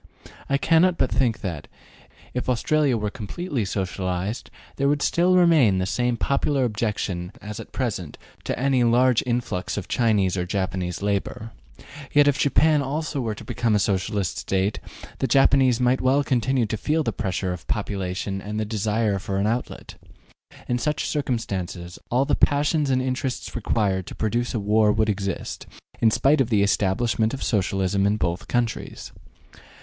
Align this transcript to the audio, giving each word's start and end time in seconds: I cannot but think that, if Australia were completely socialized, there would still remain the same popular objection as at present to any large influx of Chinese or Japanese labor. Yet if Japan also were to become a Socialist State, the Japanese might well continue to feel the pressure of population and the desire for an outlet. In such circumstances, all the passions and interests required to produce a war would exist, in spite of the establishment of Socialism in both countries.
I 0.49 0.57
cannot 0.57 0.97
but 0.97 1.11
think 1.11 1.41
that, 1.41 1.67
if 2.33 2.49
Australia 2.49 2.97
were 2.97 3.11
completely 3.11 3.63
socialized, 3.65 4.49
there 4.77 4.87
would 4.89 5.03
still 5.03 5.35
remain 5.35 5.77
the 5.77 5.85
same 5.85 6.17
popular 6.17 6.63
objection 6.63 7.31
as 7.39 7.59
at 7.59 7.71
present 7.71 8.17
to 8.45 8.57
any 8.57 8.83
large 8.83 9.21
influx 9.27 9.77
of 9.77 9.87
Chinese 9.87 10.35
or 10.37 10.47
Japanese 10.47 11.03
labor. 11.03 11.51
Yet 12.11 12.27
if 12.27 12.39
Japan 12.39 12.81
also 12.81 13.21
were 13.21 13.35
to 13.35 13.43
become 13.45 13.75
a 13.75 13.77
Socialist 13.77 14.39
State, 14.39 14.79
the 15.19 15.27
Japanese 15.27 15.79
might 15.79 16.01
well 16.01 16.23
continue 16.23 16.65
to 16.65 16.77
feel 16.77 17.03
the 17.03 17.13
pressure 17.13 17.53
of 17.53 17.67
population 17.67 18.41
and 18.41 18.59
the 18.59 18.65
desire 18.65 19.19
for 19.19 19.37
an 19.37 19.45
outlet. 19.45 19.97
In 20.67 20.79
such 20.79 21.05
circumstances, 21.05 21.99
all 22.09 22.25
the 22.25 22.33
passions 22.35 22.89
and 22.89 23.03
interests 23.03 23.55
required 23.55 24.07
to 24.07 24.15
produce 24.15 24.55
a 24.55 24.59
war 24.59 24.91
would 24.91 25.09
exist, 25.09 25.67
in 26.01 26.09
spite 26.09 26.41
of 26.41 26.49
the 26.49 26.63
establishment 26.63 27.35
of 27.35 27.43
Socialism 27.43 28.07
in 28.07 28.17
both 28.17 28.47
countries. 28.47 29.11